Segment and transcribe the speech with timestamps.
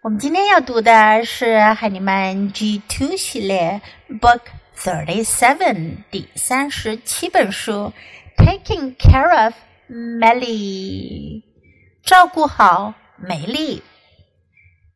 [0.00, 4.42] 我们今天要读的是海尼曼 G Two 系列 Book
[4.76, 7.92] Thirty Seven 第三十七本书
[8.36, 9.54] ，Taking Care of
[9.90, 11.42] Melly，
[12.04, 13.82] 照顾好美丽。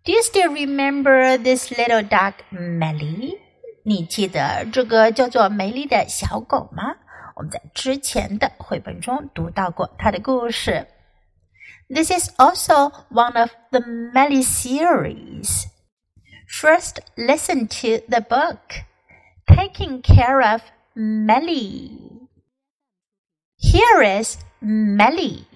[0.05, 3.39] Do you still remember this little dog Melly？
[3.83, 6.95] 你记得这个叫做梅丽的小狗吗？
[7.35, 10.87] 我们在之前的绘本中读到过它的故事。
[11.93, 15.67] This is also one of the Meli series.
[16.49, 18.89] First, listen to the book,
[19.47, 20.63] Taking Care of
[20.97, 21.99] Meli.
[23.59, 25.47] Here is Meli.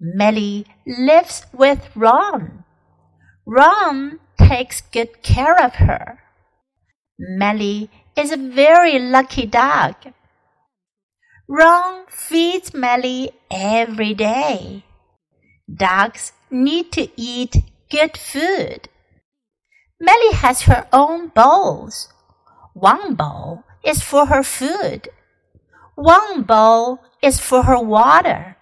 [0.00, 2.64] Meli lives with Ron.
[3.46, 6.18] Ron takes good care of her.
[7.16, 9.94] Meli is a very lucky dog.
[11.48, 14.82] Ron feeds Meli every day.
[15.72, 17.54] Dogs need to eat
[17.90, 18.88] good food.
[20.00, 22.08] Meli has her own bowls.
[22.74, 25.08] One bowl is for her food.
[25.94, 28.56] One bowl is for her water.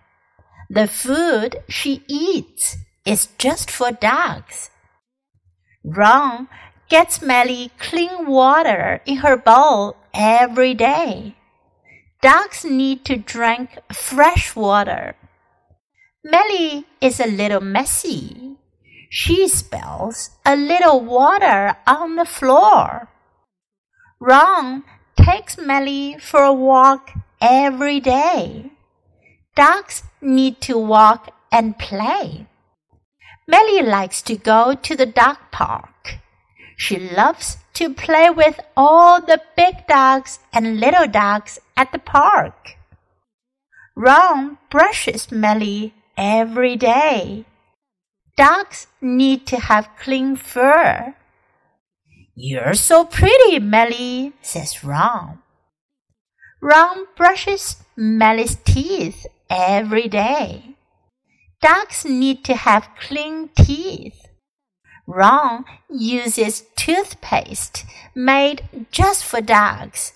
[0.68, 4.70] The food she eats is just for dogs.
[5.84, 6.48] Ron
[6.90, 11.36] gets Meli clean water in her bowl every day.
[12.20, 15.14] Dogs need to drink fresh water.
[16.30, 18.58] Meli is a little messy.
[19.08, 23.08] She spills a little water on the floor.
[24.20, 24.84] Ron
[25.16, 28.72] takes Meli for a walk every day.
[29.56, 32.46] Dogs need to walk and play.
[33.46, 36.18] Meli likes to go to the dog park.
[36.76, 42.76] She loves to play with all the big dogs and little dogs at the park.
[43.96, 47.46] Ron brushes Meli every day.
[48.36, 51.14] Dogs need to have clean fur.
[52.34, 55.38] You're so pretty, Meli, says Ron.
[56.60, 60.76] Ron brushes Meli's teeth every day.
[61.62, 64.20] Dogs need to have clean teeth.
[65.06, 70.12] Ron uses toothpaste made just for dogs.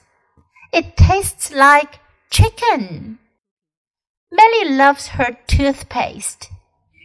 [0.72, 3.18] It tastes like chicken.
[4.34, 6.48] Meli loves her toothpaste.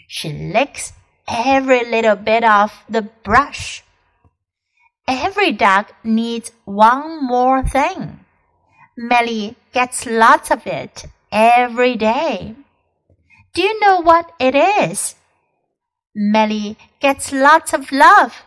[0.07, 0.93] She licks
[1.27, 3.83] every little bit off the brush.
[5.05, 8.21] Every dog needs one more thing.
[8.97, 12.55] Meli gets lots of it every day.
[13.53, 15.15] Do you know what it is?
[16.15, 18.43] Meli gets lots of love,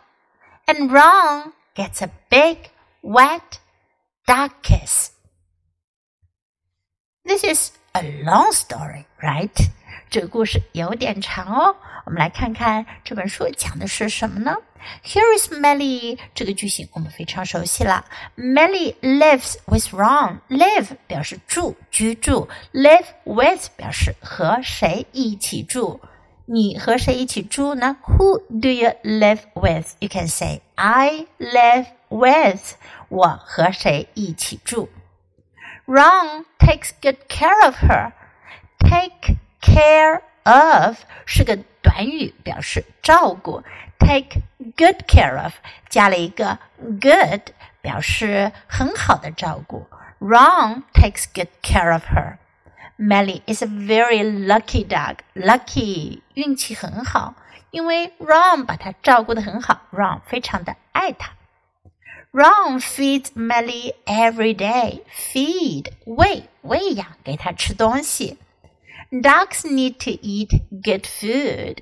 [0.67, 2.71] and Ron gets a big,
[3.03, 3.61] wet
[4.27, 5.13] dog kiss.
[7.25, 9.51] This is a long story, right?
[10.09, 11.77] 这个故事有点长哦。
[12.05, 14.57] 我们来看看这本书讲的是什么呢
[15.05, 18.05] ？Here is Melly 这个句型我们非常熟悉了。
[18.37, 20.39] Melly lives with Ron.
[20.49, 26.01] Live 表示住、居住，live with 表示和谁一起住。
[26.47, 29.95] 你和谁一起住呢？Who do you live with?
[30.01, 32.73] You can say I live with.
[33.09, 34.89] 我和谁一起住
[35.91, 38.13] Ron takes good care of her.
[38.79, 43.65] Take care of 是个短语，表示照顾。
[43.99, 44.41] Take
[44.77, 45.55] good care of
[45.89, 47.51] 加了一个 good，
[47.81, 49.89] 表示很好的照顾。
[50.21, 52.37] Ron takes good care of her.
[52.97, 55.17] Meli is a very lucky dog.
[55.35, 57.35] Lucky 运气很好，
[57.73, 59.81] 因为 Ron 把它照顾得很好。
[59.91, 61.33] Ron 非常的爱它。
[62.33, 65.03] Ron feeds Meli every day.
[65.33, 68.39] Feed 喂喂呀，给它吃东西。
[69.11, 71.79] Dogs need to eat good food.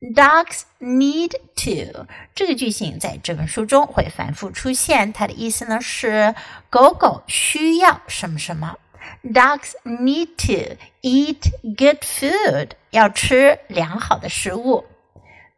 [0.00, 6.34] Dogs need to 这个句型在这本书中会反复出现，它的意思呢是
[6.70, 8.78] 狗狗需要什么什么。
[9.22, 14.86] Dogs need to eat good food，要吃良好的食物。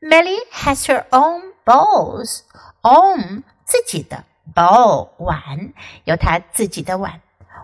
[0.01, 2.41] Meli has her own bowls.
[2.83, 4.24] Own 自己的
[4.54, 5.72] bowl 碗，
[6.04, 7.21] 有她自己的碗。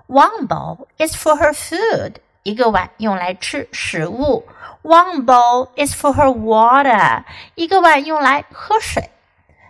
[0.08, 4.46] One bowl is for her food，一个碗用来吃食物。
[4.82, 7.22] One bowl is for her water，
[7.54, 9.10] 一个碗用来喝水。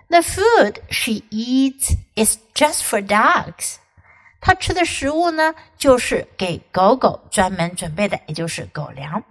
[0.09, 3.77] The food she eats is just for dogs。
[4.41, 9.23] 她吃的食物呢，就是给狗狗专门准备的，也就是狗粮。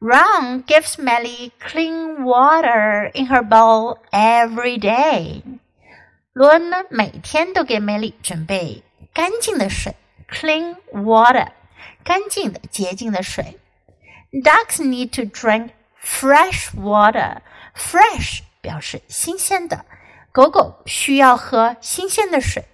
[0.00, 5.42] Ron gives Meli clean water in her bowl every day.
[6.32, 8.82] 罗恩呢，每天都给梅丽准备
[9.12, 9.94] 干净的水
[10.30, 11.48] ，clean water，
[12.02, 13.58] 干净的、洁净的水。
[14.32, 17.42] Ducks need to drink fresh water.
[17.76, 19.84] Fresh 表示新鲜的。
[20.32, 22.64] 狗狗需要喝新鲜的水。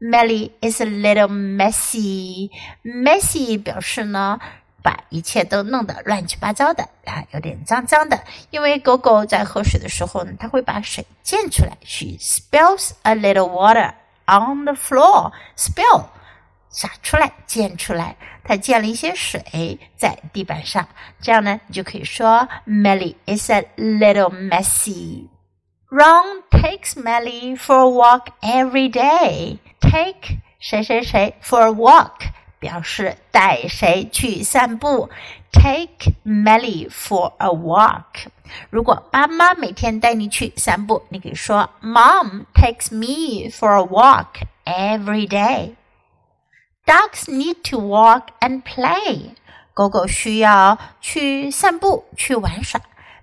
[0.00, 2.50] Melly is a little messy.
[2.82, 4.40] Messy 表示呢，
[4.82, 8.18] 把一切都弄得乱七八糟的啊，有点脏脏的。
[8.50, 11.76] 因为狗狗在喝水的时候呢，它会把水溅出来。
[11.84, 13.92] She spills a little water
[14.26, 15.32] on the floor.
[15.56, 16.04] Spill
[16.70, 18.16] 洒出来，溅出来。
[18.44, 20.88] 它溅了一些水在地板上，
[21.20, 25.28] 这样呢，你就可以说 Melly is a little messy.
[25.90, 29.58] Ron takes Melly for a walk every day.
[29.80, 32.20] Take 谁谁谁 for a walk
[32.58, 35.10] 表示带谁去散步。
[35.50, 38.28] Take Melly for a walk。
[38.70, 45.74] 如果妈妈每天带你去散步，你可以说 Mom takes me for a walk every day.
[46.84, 49.30] Dogs need to walk and play.
[49.74, 52.80] 狗狗需要去散步，去玩耍。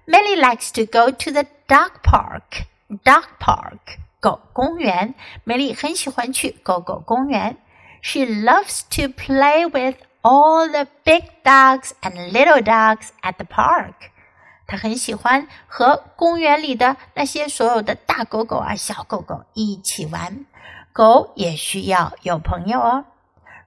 [0.07, 2.65] Melly likes to go to the dog park.
[3.03, 5.15] Dog park 狗公园。
[5.43, 7.57] 美丽很喜欢去狗狗公园。
[8.07, 14.11] She loves to play with all the big dogs and little dogs at the park.
[14.67, 20.45] 她很喜欢和公园里的那些所有的大狗狗啊、小狗狗一起玩。
[20.93, 23.05] 狗也需要有朋友哦。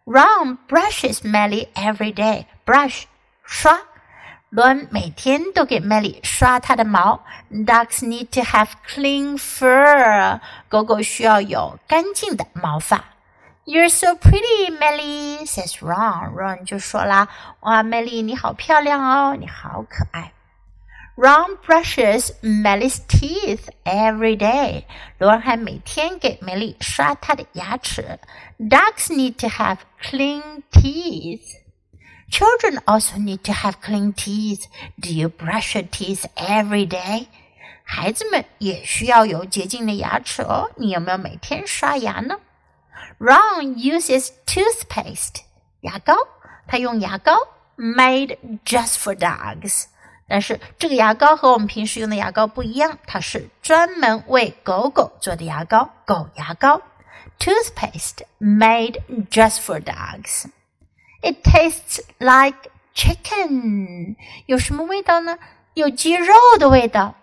[0.05, 2.45] Ron brushes Meli every day.
[2.65, 3.07] Brush，
[3.43, 3.81] 刷。
[4.53, 7.25] Ron 每天都给 Meli 刷她的毛。
[7.51, 10.39] Dogs need to have clean fur.
[10.69, 13.18] 狗狗需要有干净的毛发。
[13.69, 16.33] you're so pretty, Meli," says Ron.
[16.33, 17.29] Ron 就说啦
[17.61, 20.33] ：“哇，Meli，你好漂亮哦，你好可爱。”
[21.17, 24.85] Ron brushes Meli's teeth every day.
[25.19, 28.21] 罗恩还每天给梅丽刷她的牙齿。
[28.59, 31.43] Dogs need to have clean teeth.
[32.31, 34.67] Children also need to have clean teeth.
[35.01, 37.27] Do you brush your teeth every day?
[37.83, 40.71] 孩子们也需要有洁净的牙齿哦。
[40.77, 42.37] 你有没有每天刷牙呢？
[43.19, 45.43] Ron uses toothpaste，
[45.81, 46.15] 牙膏，
[46.67, 47.37] 他用牙膏
[47.77, 49.85] made just for dogs。
[50.29, 56.83] 但是这个牙膏和我们平时用的牙膏不一样，它是专门为狗狗做的牙膏，狗牙膏。
[57.39, 60.47] Toothpaste made just for dogs.
[61.23, 64.17] It tastes like chicken.
[64.47, 65.39] 有什么味道呢？
[65.75, 67.15] 有鸡肉的味道。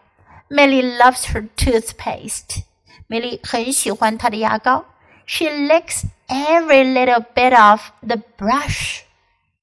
[0.49, 2.63] Meli loves her toothpaste.
[3.07, 4.85] 美丽很喜欢她的牙膏。
[5.25, 9.01] she licks every little bit of the brush。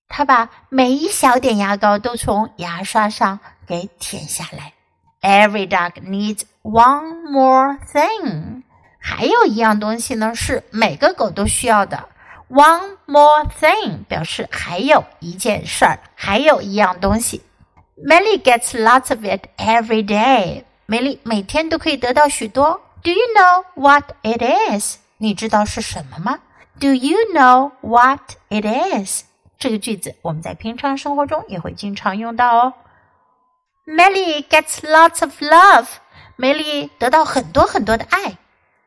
[0.09, 4.73] 她把每一小点牙膏都从牙刷上给舔下来。
[5.23, 8.62] Every dog needs one more thing。
[8.99, 12.08] 还有一样东西呢，是每个狗都需要的。
[12.49, 17.43] One more thing 表示还有一件事儿，还有一样东西。
[17.97, 20.65] Meli gets lots of it every day。
[20.87, 22.81] 梅丽每天都可以得到许多。
[23.03, 24.99] Do you know what it is?
[25.23, 26.41] 你知道是什么吗
[26.81, 29.23] ？Do you know what it is?
[29.57, 32.75] 这个句子我们在平常生活中也会经常用到哦。
[33.87, 35.87] Melly gets lots of love.
[36.35, 38.37] 梅丽得到很多很多的爱。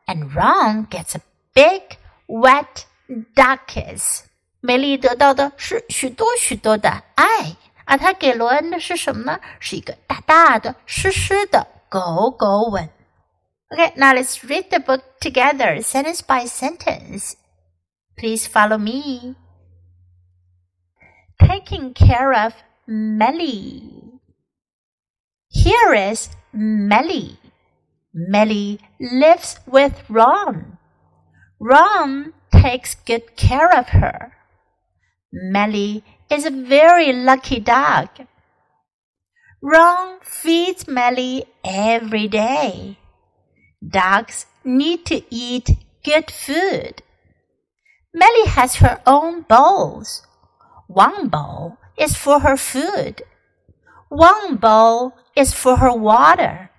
[0.04, 1.22] And Ron gets a
[1.54, 1.96] big,
[2.26, 2.84] wet
[3.34, 4.24] Duckies，
[4.60, 7.56] 美丽得到的是许多许多的爱，
[7.86, 9.40] 而他给罗恩的是什么呢？
[9.58, 12.90] 是一个大大的、湿湿的狗狗吻。
[13.72, 17.34] Okay, now let's read the book together, sentence by sentence.
[18.16, 19.34] Please follow me.
[21.42, 22.54] Taking care of
[22.86, 24.20] Meli.
[25.48, 27.40] Here is Meli.
[28.14, 30.78] Meli lives with Ron.
[31.58, 34.32] Ron takes good care of her.
[35.32, 38.10] Meli is a very lucky dog.
[39.60, 42.98] Ron feeds Meli every day.
[43.86, 45.70] Dogs need to eat
[46.04, 47.02] good food.
[48.14, 50.22] Meli has her own bowls.
[50.86, 53.22] One bowl is for her food.
[54.08, 56.70] One bowl is for her water.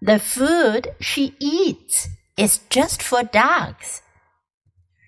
[0.00, 4.02] The food she eats is just for dogs.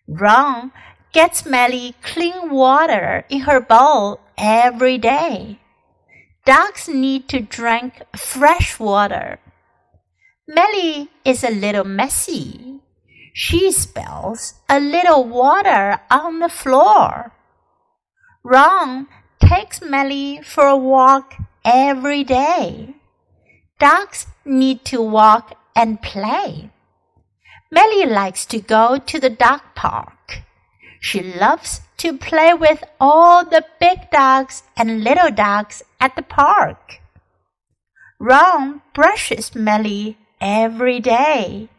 [0.06, 0.72] Ron
[1.12, 5.60] gets Meli clean water in her bowl every day.
[6.44, 9.38] Dogs need to drink fresh water.
[10.46, 12.80] Meli is a little messy.
[13.32, 17.32] She spills a little water on the floor.
[18.44, 19.06] Ron
[19.40, 21.34] takes Meli for a walk
[21.64, 22.94] every day.
[23.80, 26.70] Dogs need to walk and play.
[27.70, 30.42] Meli likes to go to the dog park.
[31.00, 37.00] She loves to play with all the big dogs and little dogs at the park.
[38.20, 41.70] Ron brushes Meli every day.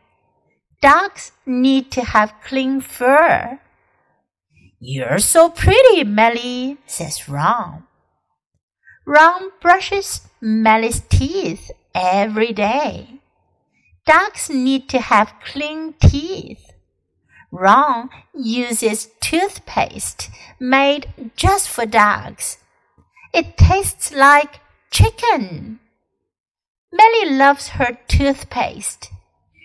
[0.82, 3.60] Dogs need to have clean fur.
[4.80, 7.84] You're so pretty, Meli, says Ron.
[9.06, 13.22] Ron brushes Meli's teeth every day.
[14.06, 16.72] Dogs need to have clean teeth.
[17.52, 20.30] Ron uses toothpaste
[20.60, 22.58] made just for dogs.
[23.34, 24.60] It tastes like
[24.92, 25.80] chicken.
[26.98, 29.10] Meli loves her toothpaste.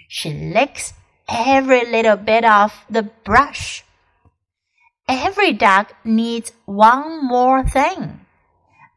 [0.09, 0.95] She licks
[1.29, 3.85] every little bit off the brush.
[5.07, 8.27] Every dog needs one more thing.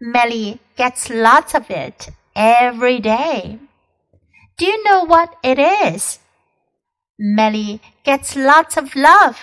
[0.02, 3.60] Meli gets lots of it every day.
[4.58, 6.20] Do you know what it is?
[7.20, 9.38] Meli gets lots of love,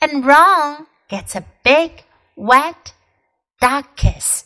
[0.00, 2.04] and Ron gets a big,
[2.34, 2.94] wet
[3.60, 4.45] dog kiss.